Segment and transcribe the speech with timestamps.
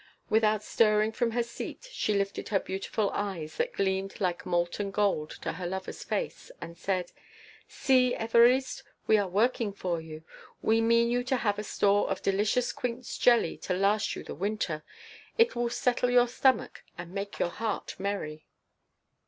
[0.31, 5.29] Without stirring from her seat, she lifted her beautiful eyes, that gleamed like molten gold,
[5.43, 7.11] to her lover's face, and said:
[7.67, 10.23] "See, Évariste, we are working for you.
[10.59, 14.33] We mean you to have a store of delicious quince jelly to last you the
[14.33, 14.83] winter;
[15.37, 18.47] it will settle your stomach and make your heart merry."